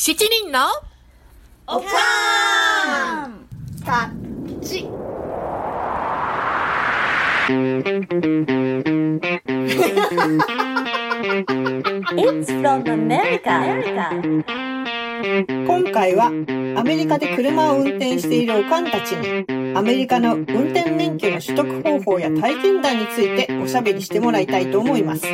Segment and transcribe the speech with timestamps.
[0.00, 0.60] 七人の
[1.66, 3.46] おかん
[3.84, 4.08] た
[4.64, 4.88] ち。
[12.16, 13.42] It's from America.
[15.66, 16.26] 今回は
[16.76, 25.26] アメリカで車を運転しているおかんたちにアメリカの運転免許の取得方法や体験談についておしゃべりしてもらいたいと思います。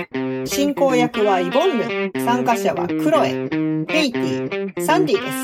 [0.47, 5.35] 進行役はイボンヌ、参加者はクロエ、ケイティ、サンディです。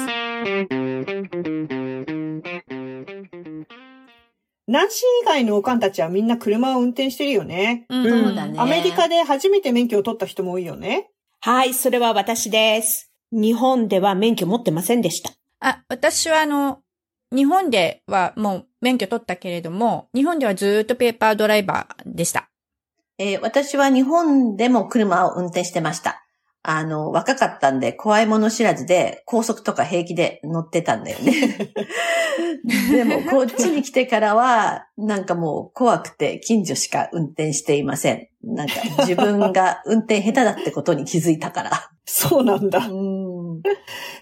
[4.66, 7.87] ナンシー以外のおかんたちはみんな車を運転してるよね。
[7.88, 8.59] うんそうだね。
[8.59, 11.10] アメリカで初めて免許を取った人も多いよね。
[11.41, 13.10] はい、それは私です。
[13.32, 15.32] 日本では免許持ってませんでした。
[15.60, 16.80] あ、私はあの、
[17.34, 22.51] 日本ではもう免許取ったけれども、日本ではずーっとペーパードライバーでした。
[23.18, 26.24] えー私は日本でも車を運転してました。
[26.62, 31.73] あの、若かったんで怖いもの知らずで高速とか平気で乗ってたんだよね。
[32.93, 38.29] でもこっちに来てからは、なんかもう怖くて近所しか運転していません。
[38.43, 41.70] なんか自分が運転下手だってことに気づいたから。
[42.04, 42.79] そうなんだ。
[42.79, 43.63] うん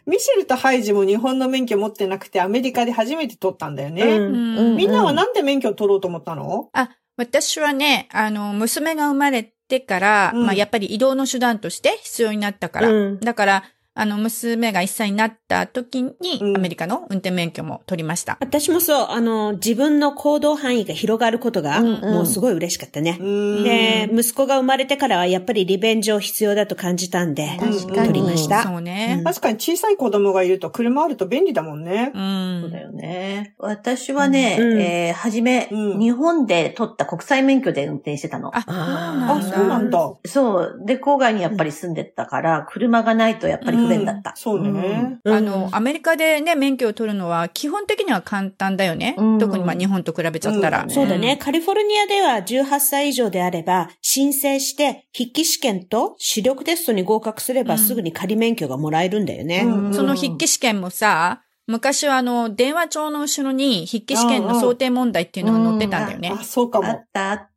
[0.07, 4.03] ミシェルとハイジも日本の免許持ってなくてアメリカで初めて取ったんだよね。
[4.05, 6.71] うんうんみんなはなんで免許を取ろうと思ったの？
[6.73, 12.89] あ、私はね、あの、娘が生まれてから、うんまあやっぱり移動の手段として必要になったから。
[12.89, 13.65] うんだから、
[14.01, 18.37] あの、娘が1歳になった時に、うんアメリカの運転免許も取りました。
[18.41, 23.23] 私もそう、あの、自分の行動範囲が広がることが、うんうんもうすごい嬉しかったねう。
[23.25, 28.63] ーんで、息子が生まれてからはやっぱり利便上必要だと感じたんで、確かに取りました。
[28.63, 29.25] そうねうん。
[29.25, 32.13] 確かに小さい子供がいると車あると便利だもんね。
[32.15, 32.61] うん。
[32.63, 33.55] そうだよね。
[33.59, 38.51] 私はね、うんえー、はじめ、うん日本で取った国際免許で運転してたの。
[38.57, 39.91] あ、あ、そそううなん。
[39.91, 39.99] だ。
[40.25, 40.83] そう。
[40.87, 44.31] で、郊外にやっぱり住んでたから、車がないとやっぱり不便だった。
[44.31, 45.19] うんそうね。
[45.25, 49.15] うんあの、アメリカでね、免許を取るのは基本的には簡単だよね。
[49.19, 50.83] うん特にまあ日本と比べちゃったら。
[50.83, 51.37] うんそうだね。
[51.37, 59.63] カリフォルニアでは18歳以上であれば、申請して、筆記試験と視力テストに合格すればうんすぐに仮免許がもらえるんだよね。
[59.65, 66.43] うんその筆記試験もさ、昔はあの、電話帳の後ろに筆記試験の想定問題っていうのが載ってたんだよねあ、。
[66.43, 67.07] そうかもあっ。
[67.13, 67.49] たあった。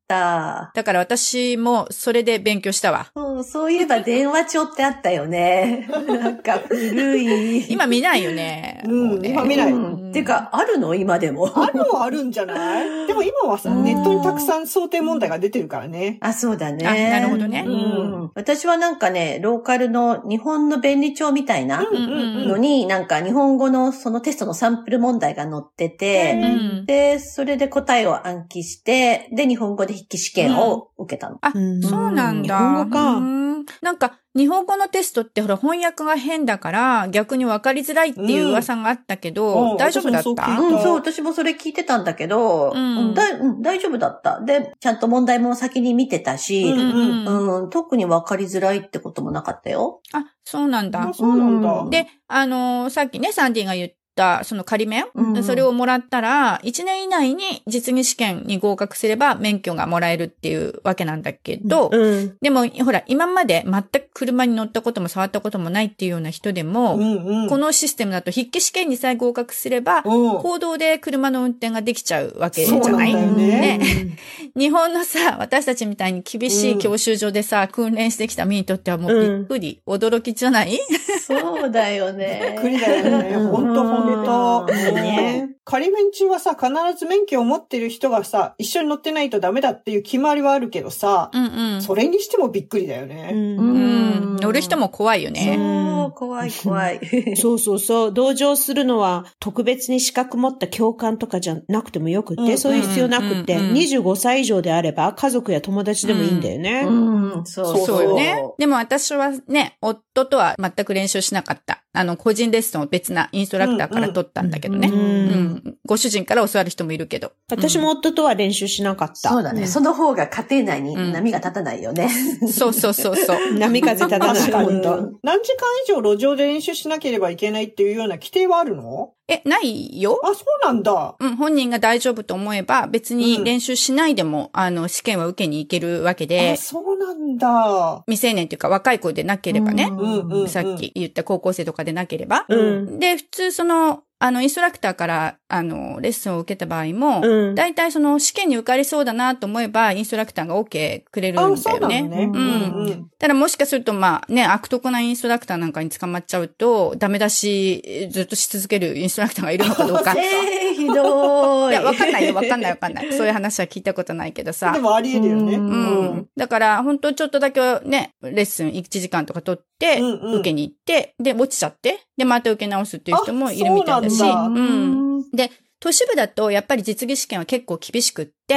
[0.74, 3.08] だから私もそれで勉強したわ。
[3.16, 5.88] そう、そういえば電話帳ってあったよね。
[6.08, 7.72] なんか古い。
[7.72, 8.82] 今見ないよね。
[8.86, 9.78] うんもね今見ないう
[10.10, 10.94] んてか、あるの？
[10.96, 11.50] 今でも。
[11.56, 13.08] あるはあるんじゃない？
[13.08, 16.18] でも今はさ、うんネットにたくさん想定問題が出てるからね。
[16.22, 16.86] あ、そうだね。
[16.88, 18.32] あなるほどねうん。
[18.36, 22.48] 私はなんかね、ローカルの日本の便利帳みたいなうんうんうん。
[22.50, 26.46] のに、なんか日本語のそのテストのサンプル問題が載ってて、う
[26.82, 26.86] ん。
[26.86, 31.38] で、それで答えを暗記して、で、日本語で筆記試験を受けたの。
[31.42, 32.58] あ、うんそうなんだ。
[32.58, 40.34] 日本語かうんなんか、日本語のテストってほら翻訳が変だから逆に分かりづらいっていう噂があったけど、うん大丈夫だった？
[40.36, 44.40] たうん、そう、私もそれ聞いてたんだけど、うんだいうん大丈夫だった。
[44.42, 50.02] で、ちゃんと問題も先に見てたし、ううんんうん特に分かりづらいってこともなかったよ。
[50.14, 51.14] あ、そうなんだあ、。
[51.14, 51.72] そうなんだ。
[51.82, 55.44] うんで、あのーさっきね、サンディが言った、その仮免、うん。
[55.44, 62.38] それをもらったら、1年以内に実技試験に合格すれば免許がもらえるっていうわけなんだけど、うん。
[62.42, 67.50] でも、ほら、今まで全く車に乗ったことも触ったこともないっていうような人でも、うんうん。
[67.50, 70.38] このシステムだと筆記試験にさえ合格すれば、う。
[70.38, 73.14] ん、行動で車の運転ができちゃうわけじゃない？
[73.14, 73.80] なんだよね。
[74.58, 80.78] 日本のさ、私たちみたいに厳しい教習所でさ、訓練してきた身にとってはもうびっくり、驚きじゃない？
[81.26, 82.56] そうだよね。
[82.56, 83.36] びっくりだよね。
[83.38, 83.74] ほん。
[83.74, 84.66] とほんと。
[84.70, 85.50] うんね。
[85.64, 91.82] 仮免中はさ、必ず免許を持ってる人がさ、一緒に乗ってないとダメだっていう決まりはあるけどさ、うんうん。
[91.82, 93.32] それにしてもびっくりだようね。
[93.32, 94.36] んうん。
[94.38, 95.56] 乗る人も怖いよね。
[95.58, 97.00] そう、怖い怖い。
[97.38, 98.14] そうそうそう。
[98.14, 106.84] 同乗するのは特別に資格持った教官とかじゃなくてもよくって、うんそういう必要なくって、うんうん25歳以上であれば家族や友達でもいいんだよね。
[106.88, 108.44] うん、そうそうそうよね。
[108.58, 111.84] でも私はね、夫とは全く練習しなかった。
[111.94, 114.90] あの、個人レッスンを別なインストラクターから取ったんだけどね。
[114.90, 115.78] ううんん。
[115.86, 117.32] ご主人から教わる人もいるけど。
[117.50, 119.30] 私も夫とは練習しなかった。
[119.30, 119.64] そうだね。
[119.64, 122.10] んその方が家庭内に波が立たないよね。
[122.52, 123.38] そうそうそうそう。
[123.58, 124.38] 波風立たない。
[124.38, 124.70] 確かに。
[124.70, 124.90] 本当
[125.24, 129.14] 何時間以上路上で練習しなければいけないっていうような規定はあるの？
[129.28, 131.16] え、ないよあ、そうなんだ。
[131.18, 138.04] うん、本人が大丈夫と思えば別に練習しないでも、あの、試験は受けに行けるわけであ、、そうなんだ。
[138.08, 140.50] 未成年というか若い子でなければね、うんうんうん。
[140.50, 142.46] さっき言った高校生とかでなければ。
[142.50, 143.00] うん。
[143.00, 147.56] で、普通その、あの、インストラクターから、あの、レッスンを受けた場合も、うん。
[147.56, 152.04] 大体その試験に受かりそうだなと思えば、インストラクターが OK くれるんだあ、そうよね。
[152.04, 152.24] なのね。
[152.26, 160.14] ううんんただもしかすると、まあね、悪徳なインストラクターなんかに捕まっちゃうと、ダメ出しずっとし続けるインストラクターがいるのかどうか。
[160.14, 161.74] いえー、ひどい。
[161.74, 163.12] や、わかんないよ、わかんないわかんない。
[163.14, 164.80] そういう話は聞いたことないけどさで。
[164.80, 165.56] もあり得るよね。
[165.56, 166.28] ううんん。
[166.38, 175.32] だから、本当ちょっとだけね、レッスン1時間とか取って、うんうん受けに行って、で、落ちちゃって、で、また受け直すっていう人もいるみたいだし、うなんだうん。
[175.32, 175.52] で、
[175.82, 178.54] 都市部だと、やっぱり実技試験は結構厳しくって、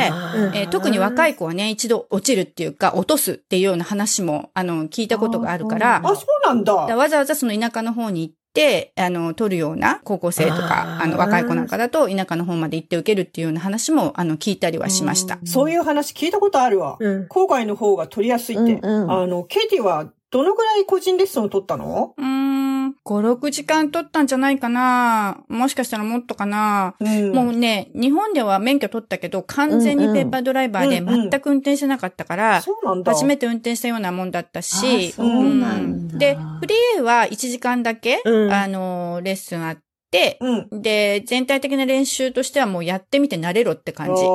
[0.54, 6.86] えー特に若い子はね、一度落ちるっていうか、落とすっていうような話も、あの、聞いたことがあるから、ああ、そうなんだ。
[6.86, 15.38] だわざわざその田舎の方に行って、あの、取るような高校生とか、あの、若い子なんかだと、田舎の方まで行って受けるっていうような話も、あの、聞いたりはしました。
[15.46, 16.98] そういう話聞いたことあるわ。
[17.00, 17.26] うん。
[17.28, 18.80] 郊外の方が取りやすいって。
[18.82, 22.12] うんうんあの、ケイティはどのぐらい個人レッスンを取ったの？
[22.18, 25.44] うーん、5、6時間取ったんじゃないかな。
[25.46, 27.32] もしかしたらもっとかな、うん。
[27.32, 32.62] もうね、日本では免許取ったけど、完全にペーパードライバーで全く運転してなかったから。
[33.04, 36.18] 初めて運転したようなもんだったし、うなんだ。
[36.18, 38.52] で、フリーは1時間だけ、うん。
[38.52, 39.83] あの、レッスンあって、
[40.40, 40.82] うん。
[40.82, 44.22] で、全体的な練習としてはもうやってみて慣れろって感じ。
[44.22, 44.26] あ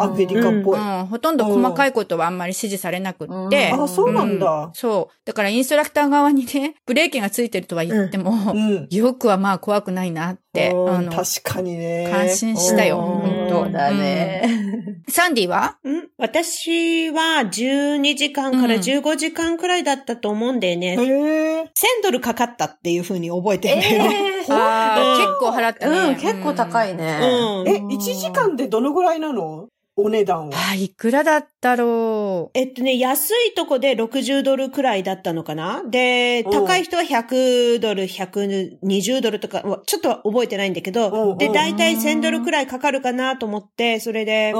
[0.00, 0.78] あ、アメリカっぽい。
[0.78, 3.70] うん、ほとんど細かいことはあんまり指示されなくって。
[3.72, 4.74] うんあ、そうなんだうん。
[4.74, 5.14] そう。
[5.24, 8.88] だからインストラクター側にね、ブレーキがついてるとは言っても、うん。
[8.90, 12.08] よくはまあ怖くないなっあの、確かにね。
[12.10, 15.02] 感心したよ、うん本当だね。
[15.08, 15.76] サンディは？
[15.84, 16.08] うん？
[16.18, 20.96] 私は12時間からうん15時間くらいだったと思うんだよね。
[20.96, 21.62] へえ。
[21.62, 21.68] 1000
[22.02, 24.04] ドルかかったっていう風に覚えてるんだよ
[24.44, 24.48] 結
[25.40, 25.98] 構払ったね。
[25.98, 27.18] うん、結構高いね。
[27.22, 27.68] うん。
[27.68, 29.68] え、1時間でどのぐらいなの？
[29.96, 30.56] お値段は？
[30.72, 32.58] あ、いくらだったろう？
[32.58, 35.82] えっとね、安いとこで60ドルくらいだったのかな？
[35.88, 44.52] で、うん高い人は100ドル、120ドルとか、わちょっと覚えてないんだけど、んで、だいたい1000ドルくらいかかるかなと思って、それで。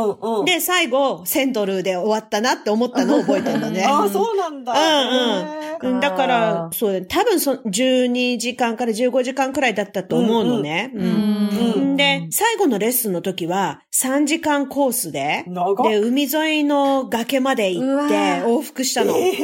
[0.46, 3.84] で、最後、1000ドルで終わったなって思ったのを覚えてるのね。
[3.84, 4.72] あ あ、そうなんだ。
[4.72, 10.90] うんうんだかあら、ーそう多分そ、12時間から15時間くらいだったと思うのね。
[10.94, 11.96] ううんん。
[11.96, 19.16] で、最後のレッスンの時は、3時間コースで、で、海沿いの崖まで行って往復したの。
[19.16, 19.36] えうん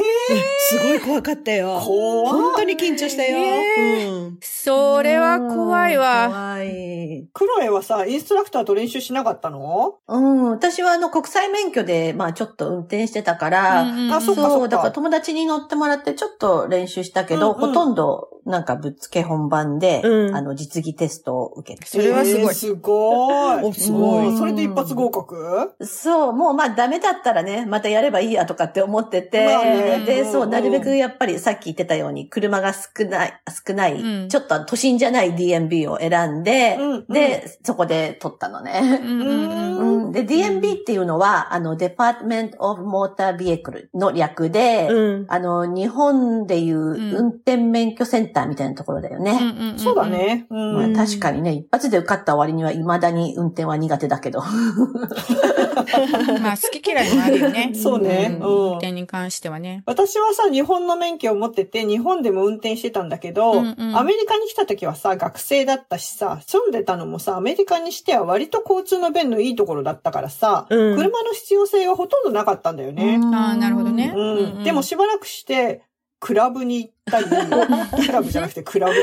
[0.69, 1.79] すごい怖かったよ。
[1.79, 3.37] 本当に緊張したよ。
[3.39, 4.37] うん。
[4.41, 6.29] それは怖いわ。
[6.29, 7.27] 怖い。
[7.33, 9.95] クロエはさ、インストラクターと練習しなかったの？
[10.07, 21.85] うん、私はあの国際免許で、まあちょっと運転してたから、うんあそっかそう、だから友達に乗ってもらってちょっと練習したけど、うんうんほとんどなんかぶっつけ本番で、うんあの実技テストを受けて。
[21.85, 23.63] それはすごいえーすごい。
[23.63, 25.70] おすごいうんそれで一発合格？
[25.79, 38.81] そう、もうまあダメだったらね、またやればいいやとかって思ってて、まあねで、そうう、んなるべくやっぱりさっき言ってたように車が少ない、少ない、うんちょっと都心じゃない DMB を選んで、うんうんで、そこで取ったのね。
[39.03, 45.25] うんで、DMB っていうのは、あの、Department of Motor Vehicle の略で、うん。
[45.29, 49.39] あの、日本でいううん運転免許センターみたいなところだよね。
[49.77, 50.05] そうだ。
[50.05, 50.45] ね。
[50.49, 54.41] うんまあ、確かにね、一発で受かった割には未だに運転は苦手だけど。
[56.41, 57.71] まあ、好き嫌いもあるよね。
[57.75, 59.83] そうねんうん運転に関してはね。
[59.85, 73.19] 私はさ、日本の免許を持ってて、日本でも運転してたんだけど、うんうんアメリカに来た時はさ、学生だったしさ、住んでたのもさ、アメリカにしては割と交通の便のいいところだったからさ、うん車の必要性はほとんどなかったんだよね。
[73.33, 74.13] ああ、なるほどね。
[74.15, 74.63] うん。
[74.63, 75.81] でもしばらくして、
[76.21, 77.25] クラブに行ったり、
[78.05, 78.93] クラブじゃなくてクラブ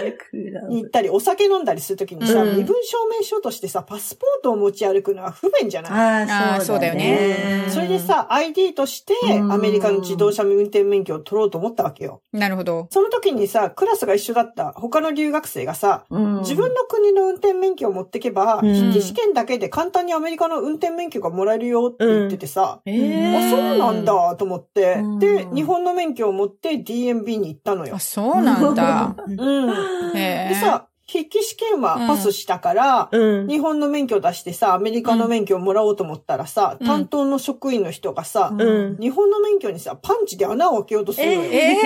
[0.68, 2.56] に 行ったり、お酒飲んだりするときにさ、うん。
[2.58, 5.92] 身分証明書としてさ、パスポートを持ち歩くのは不便じゃない？
[6.30, 7.64] ああーそうだよね。
[7.66, 9.52] うんそれで、さ、ID としてうん。
[9.52, 12.23] アメリカの自動車運転免許を取ろうと思ったわけよ。
[12.32, 12.87] なるほど。
[12.90, 16.38] その時にさ、クラスが一緒だった他の留学生がさ、うん。
[16.40, 18.75] 自分の国の運転免許を持ってけば、うん。
[18.75, 23.46] 筆記試験だけで簡単にアメリカの運転免許がもらえるよって言っててさ、えー。
[23.49, 24.94] あ、そうなんだと思って。
[24.99, 27.99] うん、で、日本の免許を持って DMB に行ったのよあ、。
[27.99, 29.14] そうなんだ。
[29.26, 30.16] うん。
[30.16, 30.49] へえ。
[30.50, 33.49] でさ、筆記試験はパスしたから、うん。
[33.49, 38.97] 日本の免許出してさ、アメリカの免許をもらおうと思ったらさ、うん担当の職員の人がさ、うん。
[38.99, 41.50] 日本の免許にさ、パンチで穴を開けようとするのよ。
[41.50, 41.76] え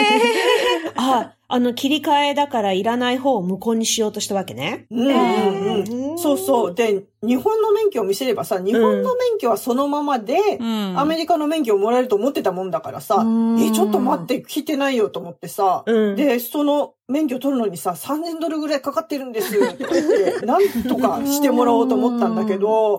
[0.96, 4.86] あ、あの、切り替えだからいらない方を無効にしようとしたわけね。
[4.90, 6.18] うんうんうん。
[6.18, 6.74] そうそう。
[6.74, 10.98] で、日本の免許を見せればさ、日本の免許はそのままで、えうん。
[10.98, 16.16] アメリカの免許をもらえると思ってたもんだからさ、うんえ、ちょっと待って、来てないよと思ってさ、うん。
[16.16, 22.98] で、その免許取るのにさ、3000ドルぐらいかかってるんですとか言って、 なんとかしてもらおうと思ったんだけど。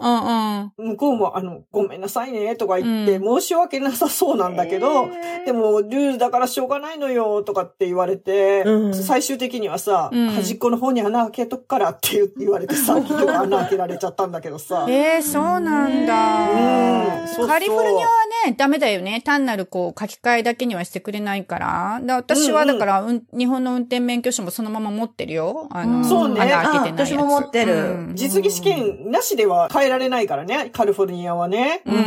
[0.78, 5.08] 向こうも、あの、ごめんなさいね、とか言って、う申し訳なさそうなんだけど、
[5.46, 14.86] でも、ルールだからしょうがないのよ、とかって言われて、で、うん最終的にはさ、うん端っこの方に穴開けとくからって言言われてさ、 結局穴開けられちゃったんだけどさ。
[14.90, 16.50] ええそうなんだ。
[16.52, 18.12] うんそうそうカリフォルニアは
[18.46, 19.22] ね、ダメだよね。
[19.22, 22.02] 単なるこう書き換えだけにはしてくれないから。
[22.04, 25.68] だ私はだから、うん日本の運転免許証もそのまま持ってるよ。
[25.72, 27.78] あの、そうね穴開けてない私も持ってるう
[28.12, 31.82] ん実技試験なしでは変えられないからね、カリフォルニアはね。
[31.86, 32.00] うんう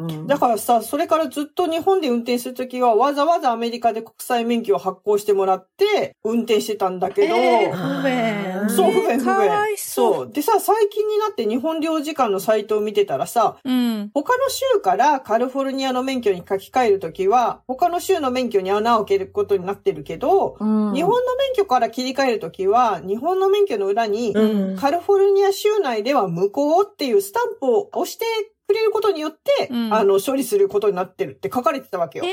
[0.00, 5.73] んだからさ、それからずっと日本で運転するときは、わざわざアメリカで国際免許を発行してもらって、
[6.22, 8.70] 運転してたんだけど、えー不便。
[8.70, 9.74] そう、不便、不かわ便。
[9.74, 10.32] いそうそう。
[10.32, 14.10] でさ、最近になって日本領事館のサイトを見てたらさ、うん。
[14.14, 24.76] 他の州からカリフォルニアの免許に書き換えるときは、他の州の免許に穴を開けることになってるけど、うん日本の免許から切り替えるときは、日本の免許の裏に、うん。
[24.76, 28.24] カリフォルニア州内では無効っていうスタンプを押して
[28.66, 32.24] くれることによって、うんあの、処理することになってるって書かれてたわけよ。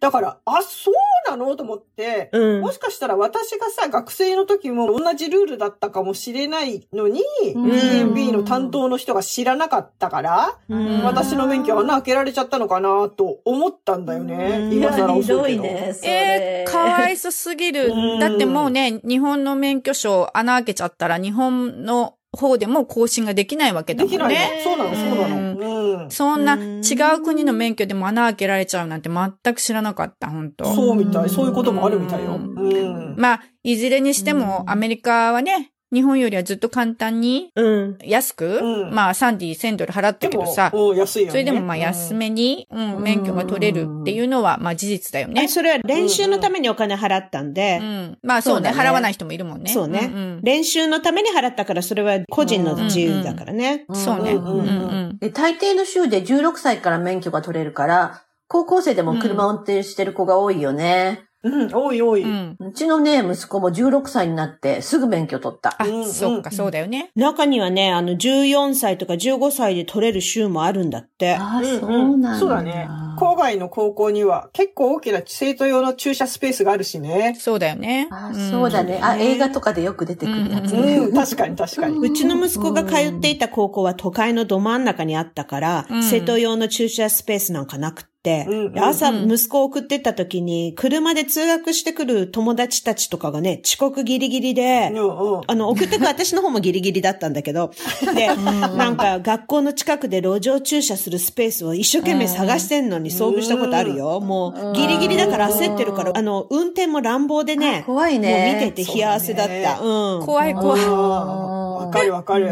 [0.00, 0.94] だから、あ、そう
[1.30, 1.56] なの？
[1.56, 7.22] と思って、うんもしかしたら私がさ、学生の時も同じルールだったかもしれないのに、
[7.54, 14.34] うん DMB の担当の人が知らなかったから、うん私の免許穴開けられちゃったのかなと思ったんだよね。
[14.34, 15.42] うん今いや、ひ更遅いけど。
[15.42, 15.94] どいね。
[16.04, 18.16] えー、かわいそすぎるう。
[18.16, 24.62] んだってもうね、日本の免許証穴開けちゃったら日本の方でも更新ができないわけだもんできない。
[24.62, 26.02] そうなの、そうなの。
[26.02, 26.10] うん。
[26.10, 31.30] そんなうん違う国の免許でも穴開けられちゃうなんて全く知らなかった、本当そうみたい。
[31.30, 32.36] そういうこともあるみたいよ。
[32.36, 33.14] ううん。
[33.16, 37.98] まあ、いずれにしてもうんアメリカはね、日本よりはずっと簡単にうん。
[38.04, 41.30] 安く、うんまあ3ディ1000ドル払ったけどさ、うん安いよね。
[41.30, 45.48] それでもまあ安めに、うん、免許が取れるっていうのはまあ事実だよねえ、。
[45.48, 48.18] それは練習のためにお金払ったんでう、ん。
[48.22, 49.70] まあそうねそうだね払わない人もいるもんね。
[49.70, 53.86] そうねんうん練習のために払ったからそれは個人の自由だからね。
[53.92, 54.32] そうね。
[54.32, 61.27] うんうんうんうんで大抵の州で16歳から免許が取れるから、高校生でも車を運転してる子が多いよね。
[61.44, 62.22] うん、多い多い。
[62.22, 62.56] うん。
[62.58, 65.76] うちのね、息子も16歳になってすぐ免許取った。
[65.78, 67.10] あうん、そっか、そうだよね。
[67.14, 71.36] 中にはね、あの、14歳とか15歳で取れる州もあるんだって。
[71.36, 72.38] ああ、うんそうなんだ。
[72.38, 72.88] そうだね。
[73.18, 77.36] 郊外の高校には結構大きな生徒用の駐車スペースがあるしね。
[77.38, 78.08] そうだよね。
[78.10, 79.00] あんそうだね。
[79.02, 80.98] あ、映画とかでよく出てくるやつね。
[80.98, 81.98] うん、確かに確かに。
[81.98, 88.08] うちの息子が通っていた高校は都会のど真ん中にあったから、うん生徒用の駐車スペースなんかなくって、
[88.48, 95.40] うんで朝うん息子を送ってった時に、車で通学してくる友達たちとかがね、遅刻ギリギリで、うんうん。
[95.46, 97.70] あの、送ってく私の方もギリギリだったんだけど、
[98.14, 104.20] で、なんか学校の近くで路上駐車するスペースを一生懸命探してんのに遭遇したことあるよ。
[104.20, 108.58] もう、ギリギリだから焦ってるから、あの、運転も乱暴でね、怖いね。
[108.58, 109.80] もう見てて冷や汗だった。
[109.80, 110.26] うん。
[110.26, 110.80] 怖い怖い。
[110.84, 112.50] わかるわかる。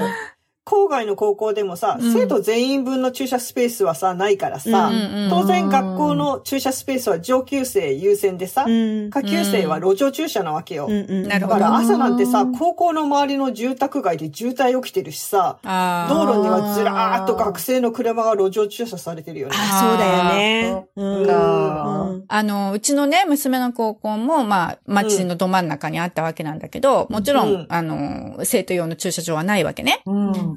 [0.67, 9.11] 郊外の高校でもさ、うん生徒全員分の駐車スペースはさ、ないからさ、うんうんうん当然学校の駐車スペースは上級生優先でさ、うん。
[9.11, 10.87] 下級生は路上駐車なわけよ。
[10.87, 11.29] うんうん。
[11.29, 19.55] だから朝なんてさ、高校の周りの住宅街で渋滞起きてるしさ、あ道路にはずらーっと学生の車が路上駐車されてるよね。
[19.57, 20.87] あ、そうだよね。
[20.97, 22.25] うん。
[22.29, 30.03] あの、うちのね、娘の高校も、まあ、町のど真ん中にあったわけなんだけど、もちろんあの、生徒用の駐車場はないわけね。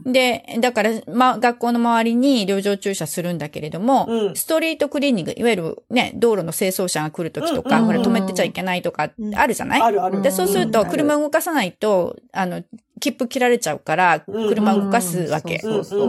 [0.06, 0.14] うん。
[0.14, 4.36] で、だから、まあ、学校の周りに路上駐車するんだけれども、うん。
[4.36, 7.86] ストリートクリーニング、いわゆるね、道路の清掃車が来るときとか、うん。
[7.86, 9.36] ほら、止めてちゃいけないとか、うん。
[9.36, 10.22] あるじゃない、あるある。
[10.22, 10.90] で、そうすると、うん。
[10.90, 12.64] 車動かさないと、あの、
[13.00, 15.62] 切符切られちゃうから、うん車を動かすわけ。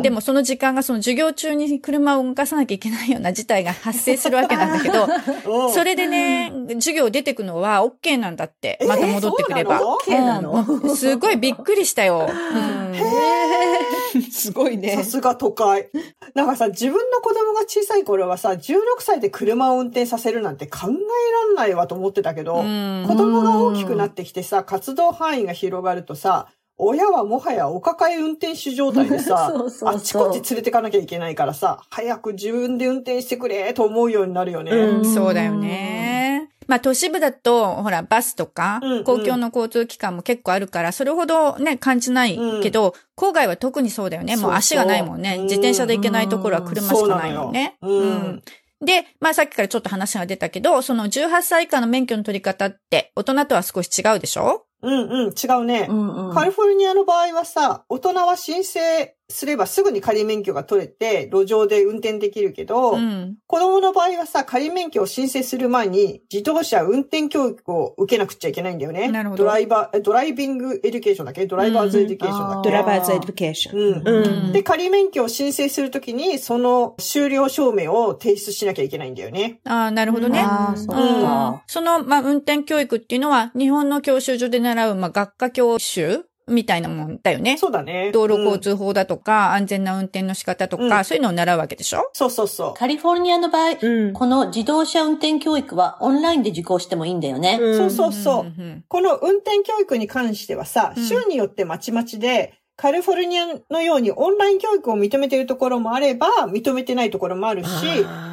[0.02, 8.78] でもその時間がその授業中に車を動かさなきゃいけないような事態が発生するわけなんだけど、うんそれでね、授業出てくのは OK なんだって。
[8.86, 9.78] また戻ってくれば。
[9.78, 10.80] そうなの？OK なの？
[10.82, 12.28] うんすごいびっくりしたよ。
[12.28, 15.04] うんすごいねさ。
[15.04, 15.90] すが都会。
[16.34, 26.48] なんかさ、自分の子供が小さい頃はさ、16歳で車を運転させるなんて考えらんないわと思ってたけど、うん子供が大きくなってきてさ、活動範囲が広がるとさ、
[26.82, 29.88] 親はもはやお抱え運転手状態でさ そうそうそう。
[29.90, 34.72] あっちこっち連れてかなきゃいけないからさ、早く自分で運転してくれと思うようになるよね。
[34.72, 35.14] うん。
[35.14, 36.48] そうだよね。
[36.66, 44.36] まあ都市部だと、ほら、バスとかうんうん、公共の交通機関も結構あるから、それほどね、感じないけど、郊外は特にそうだよね。
[44.36, 45.30] もう足がないもんね。
[45.30, 47.76] そうそう自転車で行けないところは車しかないもんね。
[47.82, 48.42] うん。
[48.82, 54.64] で、まあさっきからちょっと話が出たけど、その18歳以下の免許の取り方って、大人とは少し違うでしょ？
[54.82, 55.86] うんうん、違うね。
[55.88, 56.34] うんうん。
[56.34, 63.36] カリフォルニアの場合はさ、大人は申請すればすぐに仮免許が取れて、路上で運転できるけど、うん。
[63.46, 69.08] 子供の場合はさ、仮免許を申請する前に、自動車運転教育を受けなくちゃいけないんだよね。
[69.08, 71.46] なるほどドライバー、え driving education だっけ？
[71.46, 74.02] driver's education だっけ、 driver's education。
[74.04, 79.60] うんうんで、仮免許を申請するときに、その修了証明を提出しなきゃいけないんだよね。
[79.64, 80.40] ああ、なるほどね。
[80.40, 81.62] ああ、そっうんか。
[81.68, 87.58] その、まあ、運転教育っていうのは、日本の教習所で習う、まあ、学科教習みたいなもんだよね。
[87.58, 88.10] そうだね。
[88.12, 92.10] 道路交うん通法だとか、安全な運転の仕方とか、うんそういうのを習うわけでしょ？
[92.12, 92.74] そうそうそう。
[92.74, 94.12] カリフォルニアの場合、うん。
[94.12, 97.58] この自動車運転教育はオンラインで受講してもいいんだよね。
[97.60, 98.44] うんそうそうそう。
[98.44, 107.68] んんこの運転教育に関してはさ、うん州によってまちまちで、カリフォルニアのようにオンライン教育を認めているところもあれば、認めてないところもあるし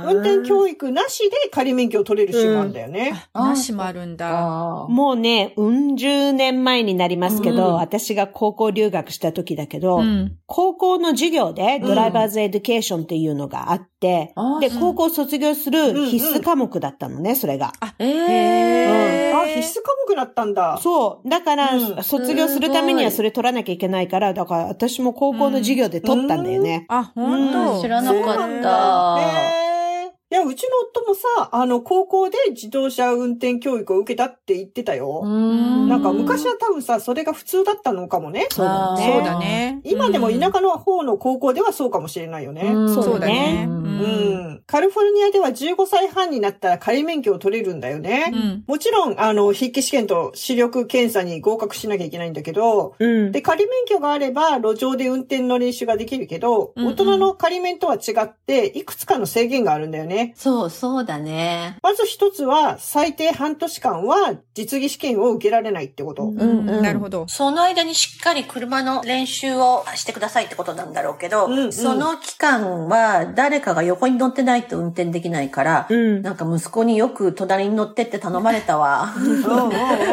[0.06, 3.27] 運転教育なしで仮免許を取れる州もあるんだよね。
[3.34, 4.88] あ、なしもあるんだ。
[4.88, 10.38] もうね、うん十年前になりますけど、うん私が高校留学した時だけど、うん。
[10.46, 14.34] 高校の授業でドライバーズエデュケーションっていうのがあって、で、
[14.80, 17.74] 高校卒業する必須科目だったのね、それが。
[17.98, 20.77] ええへーあ、必須科目だったんだ。
[20.82, 21.30] そう。
[21.30, 22.04] だから、うん。
[22.04, 26.86] 卒業するためにはすそれ取らなきゃいけないから、だから私も高校の授業で取ったんだよね。
[26.89, 29.67] あ、本当、知らなかった
[30.29, 35.22] いや、うちの夫もさ、あの、高校で自動車運転教育を受けたって言ってたよ。
[35.24, 38.48] うんなんか昔は多分さ、それが普通だったのかもね。
[38.51, 39.13] そうだね。
[39.15, 39.81] そうだね。
[39.86, 42.63] 今でも田舎舎の方の高校ではそうかもしれないよね。
[42.63, 43.67] うんそうだね。
[43.69, 44.03] ううんう
[44.60, 44.63] ん。
[44.67, 48.31] カリフォルニアでは15歳半になったら仮免許を取れるんだよね。
[48.34, 48.63] うん。
[48.67, 53.31] もちろん、あの、筆記試験と視力検査に合格しなきゃいけないんだけど、うん。
[53.31, 60.17] で、仮免許があれば、路上で運転の練習ができるけど、うんうん大人の仮免とは違って、いくつかの制限があるんだよね。
[60.36, 61.78] そう、そうだね。
[61.84, 66.24] まず一つは、最低半年間は実技試験を受けられないってこと。
[66.24, 66.44] うんう
[66.80, 67.26] んなるほど。
[67.28, 76.22] その間にしっかり車の練習をしてくださいってことなんだろうけど、うんうんその期間は誰かが横に乗ってないと運転できないから、うん。
[76.22, 79.10] なんか息子によく隣に乗ってって頼まれたわ。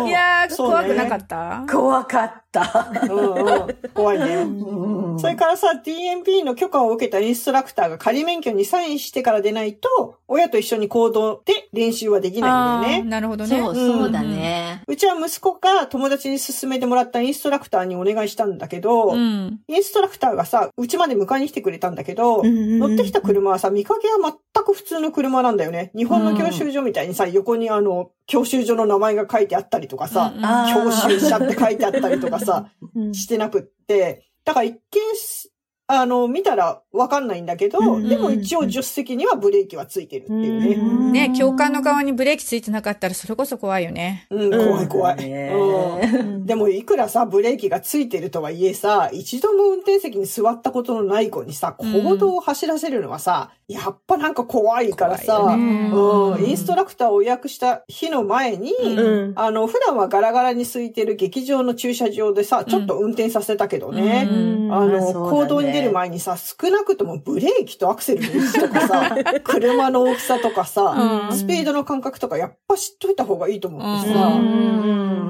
[0.07, 1.65] いやー、怖くなかった？
[1.71, 2.44] 怖かった。
[2.61, 4.35] うんうん怖いね。
[4.37, 13.09] うんそれからさ、DMP の許可を受けたインストラクターが仮免許にサインしてからでないと、親と一緒に行動で練習はできないんだよね。
[13.09, 13.57] なるほどね。
[13.57, 14.83] そう、そうだね。
[14.87, 19.61] うちは息子が友達に勧めてもらったインストラクターにお願いしたんだけど、うん。
[19.69, 25.91] インストラクターがさ、うちまで迎えに来てくれたんだけど、うん乗ってきた車はさ、見かけは全く普通の車なんだよね。
[25.95, 30.43] 日本の教習所みたいにさ、横にあの、教習所の名前が書いてあったりとかさ、うん
[30.75, 33.15] 教習者って書いてあったりとかさ、 うん。
[33.15, 35.53] してなくって、だから一見し、
[35.87, 40.75] あの、見たらわかんないんだけど、うんでも一応助手席にはブレーキはついてるっていうね。
[40.77, 44.27] うんね、教官の側にブレーキついてなかったらそれこそ怖いよね。
[44.31, 45.17] うん、怖い怖い。
[45.17, 45.53] ね。
[45.55, 46.47] うん。
[46.47, 59.33] でもいくらさ、ブレーキがついてるとはいえさ、一度も運転席に座ったことのない子にさ、行動を走らせるのはさ、やっぱなんか怖いからさ、うん、インストラクターを予約した日の前に、うん。
[59.37, 64.35] あの、普段はガラガラに空いてる劇場の駐車場でさ、ちょっと運転させたけどね、う
[64.67, 64.73] ん。
[64.73, 74.39] あの、行動に出る前にさ、少なくともブレーキとアクセルの位置とかさ、 車の大きさとかさ、うんスピードの感覚とかやっぱ知っといた方がいいと思ってさ、う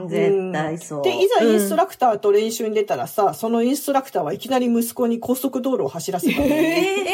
[0.04, 1.02] ん、絶対そう。
[1.02, 7.06] で、いざインストラクターと練習に出たらさ、そのインストラクターはいきなり息子に高速道路を走らせたんだよね。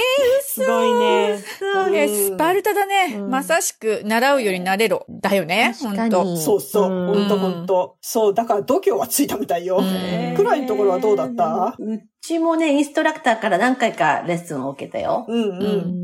[0.43, 1.39] すごいね。
[1.59, 3.15] そうね、スパルタだね。
[3.19, 5.07] うんまさしく、習うより慣れろ。
[5.09, 5.75] だよね。
[5.81, 7.97] 確かにほんとそうそう、うんほんとほんと。
[8.01, 9.79] そう、だから度胸はついたみたいよ。
[9.79, 11.77] うんくらいのところはどうだった？
[11.79, 15.25] うちもね、インストラクターから何回かレッスンを受けたよ。
[15.29, 15.51] うんうう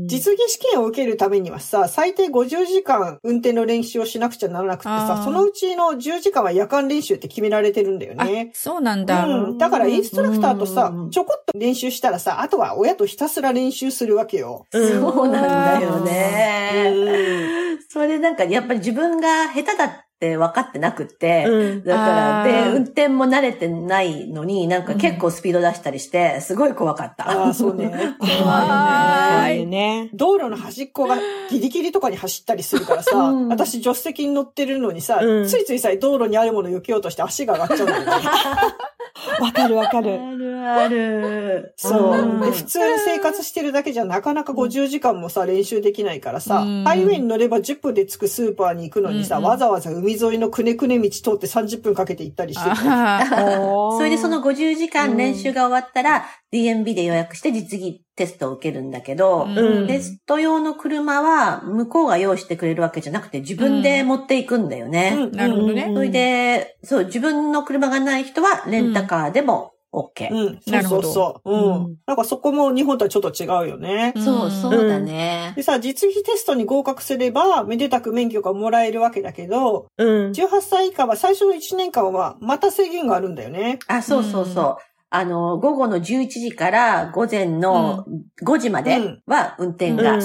[0.01, 0.07] んん。
[0.07, 8.51] 実技試験を受けるためにはさ、最低50時間運転の練習をしなくちゃならなくってさそのうちの10時間は夜間練習って決められてるんだよあね、。
[8.53, 9.25] そうなんだ。
[9.25, 9.57] うん。
[9.57, 14.65] だからインストラクターとさうん、ちょこっと練習したらさ、あとは親とひたすら練習するわけよ。
[14.71, 14.79] そ
[15.23, 16.91] うなんだようね。
[17.75, 17.79] ん。
[17.89, 21.83] それなんかやっぱり自分が下手だって分かってなくって、うん。
[21.83, 27.29] だから、で、運転も慣れてないのに、なんか結構スピード出したりして、すごい怖かった。
[27.29, 27.91] ああ、そうね。
[28.19, 29.65] 怖い。
[29.65, 30.09] ね。
[30.13, 31.17] 道路の端っこが
[31.49, 38.11] ギリギリとかに走ったりするからさ、うん私助手席に乗ってるのにさ、うんついついさえ道路にあるものを避けようとして足が上がっちゃうんだよね。
[39.39, 40.37] わかるわかる。
[40.37, 41.73] るある。
[41.75, 42.51] そう、うんで。
[42.51, 52.75] 普通に生活してるだけじゃなかなか50時間もさ、練習できないからさ、うんハイウェイに乗れば10分で着くスーパーに行くのにさ、うんわざわざ海沿いのくねくね道通って30分かけて行ったりしてる。
[52.77, 65.13] そうれでその50時間練習が終わったら、DMB で予約して実技テストを受けるんだけど、うんテスト用の車は向こうが用意してくれるわけじゃなくて自分で持っていくんだよね。
[65.15, 70.31] うんなるほどねそれで、そう、自分の車がない人はレンタカーでも OK。
[70.31, 70.53] うん。
[70.55, 71.51] そうなるほどそうそう。
[71.51, 71.85] うん。
[71.85, 74.13] うんなんかそこも日本とはちょっと違うよね。
[74.17, 75.53] そう、そうだね。
[75.55, 80.31] でさ、実技テストに合格すれば、めでたく免許がもらえるわけだけど、うん。
[80.31, 83.77] 18歳以下は最初の1年間はまた制限があるんだよね。
[83.87, 84.96] あ、そうそうそう。
[85.09, 88.05] あの、午後の11時から午前の
[88.43, 90.21] 5時までは運転が。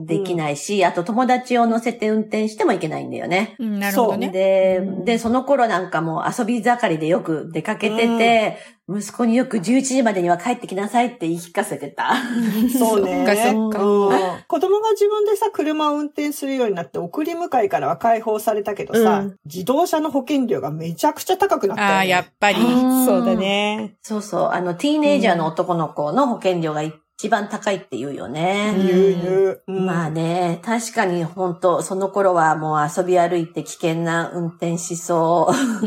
[0.00, 3.56] できないし、あと友達を乗せて運転してもいけないんだよね。
[3.58, 3.80] うん。
[3.80, 4.30] なるほどね。
[4.30, 8.58] で、で、その頃なんかもう遊び盛りでよく出かけてて、
[8.92, 12.12] 息子によく11時までには帰ってきなさいって言い聞かせてた。
[12.12, 12.70] うん。
[12.70, 13.24] そうね。
[13.26, 21.94] そっかそっかうん子供が自分でさ、車を運転するようになって送り迎えからは解放されたけどさ、うん自動車の保険料がめちゃくちゃ高くなったよ、ね。
[21.94, 22.56] ああ、やっぱり。
[22.58, 23.96] そうだね。
[24.02, 24.50] そうそう。
[24.50, 26.82] あの、ティーネイジャーの男の子の保険料が
[27.20, 28.72] 一番高いって言うよね。
[28.78, 29.62] 言う言う。
[29.66, 35.52] うんまあね、確かに本当その頃はもう遊び歩いて危険な運転しそ
[35.82, 35.86] う。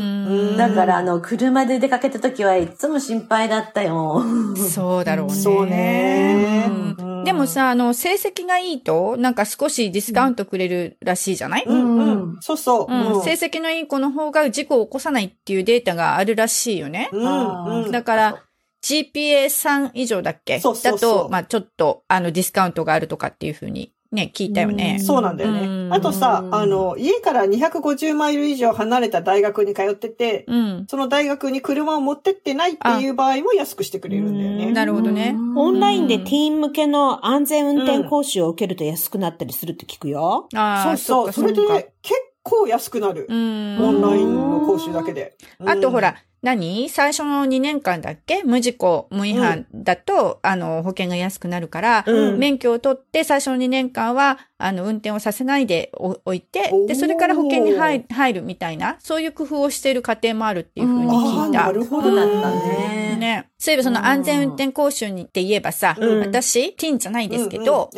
[0.54, 4.22] んだからあの、車で出かけた時はいつも心配だったよ。
[4.56, 5.34] そうだろうね。
[5.34, 6.94] そうね
[7.24, 12.36] でもさ、あの、成績がいいと、なんか少しディスカウントくれるらしいじゃない、うんうん。
[12.42, 12.92] そうそう。
[12.92, 17.08] うんうん成績のいい子の方が事故を起こさないっていうデータがあるらしいよね。
[17.10, 17.90] うんうん。
[17.90, 18.44] だから、
[18.84, 20.60] GPA3 以上だっけ？
[20.60, 25.00] そうそうそうだと、まあちょっと、あの、ディスカウントがあるとかっていうふうにね、聞いたよね。
[25.00, 25.96] そうなんだようんね。
[25.96, 30.86] あとさ、あの、家から250マイル以上離れた大学に通ってて、うん。
[30.88, 34.70] その大学に車を持ってってないっていう場合も安くしてくれるんだよね。
[34.70, 35.34] なるほどね。
[35.56, 40.46] オンラインでティーン向けの安全運転講習を受けると安くなったりするって聞くよ。
[40.54, 41.32] ああ、そうそう。
[41.32, 41.62] それで
[42.02, 43.26] 結構安くなる。
[43.28, 43.78] うん。
[43.80, 45.36] オンラインの講習だけで。
[45.64, 46.14] あとほら、
[46.44, 46.88] 何？
[46.88, 48.42] 最初の2年間だっけ？
[48.44, 61.64] 無事故、無違反だと、あの、保険が安くなるから、うん免許を取って最初の2年間は、あの、運転をさせないでお置いてで、それから保険に入入るみたいな、そういう工夫をしている家庭もあるっていうふうに聞いた。
[61.66, 63.16] なるほどそうだったね。
[63.18, 63.48] ね。
[63.58, 67.90] そういえばその安全運転講習にって言えばさ、うん私、ティーンじゃないですけど、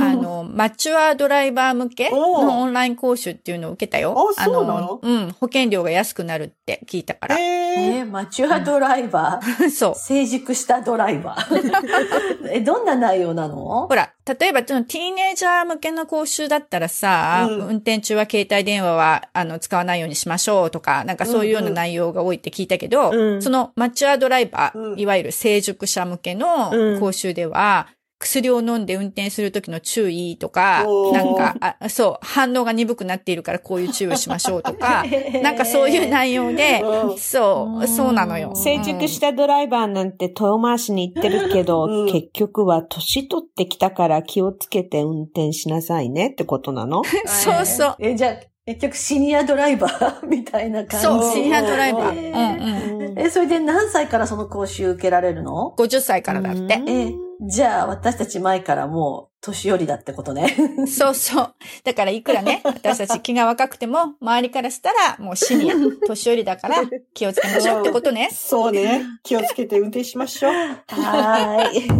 [0.00, 4.14] あの、マチュアドライバー向けのオンライン講習っていうのを受けたよ。
[4.38, 5.00] あそうなの？
[5.02, 5.30] うん。
[5.40, 7.38] 保険料が安くなるって聞いたから。
[7.38, 9.70] ええー、マチュアドライバー。
[9.70, 9.94] そう。
[9.96, 12.48] 成熟したドライバー。
[12.52, 13.86] え、どんな内容なの？
[13.88, 27.88] ほら、例えば、そのティーネイジャー向けの講習だったらさ、うん運転中は携帯電話は、あの、使わないようにしましょうとか、なんかそういうような内容が多いって聞いたけど、うんそのマチュアドライバー、うんいわゆる成熟者向けのうん講習では、
[28.26, 35.04] 薬を飲んで運転するときの注意とかなんか、あそう、反応が鈍くなっているからこういう注意をしましょうとか、
[35.42, 37.18] なんかそういう内容でう、ん。
[37.18, 38.52] そう、そうなのよ。
[38.54, 42.12] 成熟したドライバーなんて遠回しに言ってるけど、うん。
[42.12, 47.02] 結局は年取ってきたから気をつけて運転しなさいねってことなの？
[47.26, 47.96] そうそう。
[48.00, 48.34] え、じゃあ、
[48.66, 51.06] 結局シニアドライバーみたいな感じ。
[51.06, 52.96] そう、シニアドライバえー。
[52.96, 53.18] うんうん。
[53.18, 56.82] え、それで何歳からその講習受けられるの？50歳からだって。
[56.88, 57.14] え、
[57.48, 60.56] じゃあ私たち前からもう年寄りだってことね。
[60.88, 61.54] そうそう。
[61.84, 65.74] だからいくらね、 私たち気が若くても、周りからしたらもうシニア、
[66.04, 66.82] 年寄りだから
[67.14, 68.30] 気をつけましょうってことね。
[68.34, 69.04] そうね。
[69.22, 70.52] 気をつけて運転しましょう。
[70.52, 71.86] はーい。
[71.86, 71.94] 今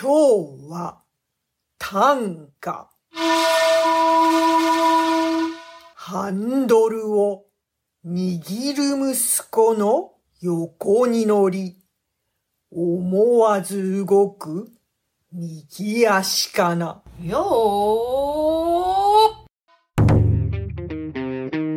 [0.00, 1.02] 日は
[1.78, 2.95] 短歌。
[6.08, 7.46] ハンドルを
[8.06, 11.78] 握る息子の横に乗り、
[12.70, 14.70] 思わず動く
[15.32, 17.02] 右足かな。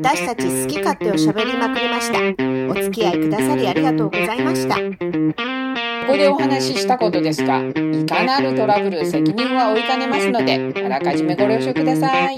[0.04, 2.20] 私たち好き勝手を喋りまくりました。
[2.70, 4.76] お付き合いくださりありがとうございました。
[4.76, 4.82] こ
[6.08, 12.38] こでお話ししたことですが、いかなるトラブル責任は負いかねますので、あらかじめご了承ください。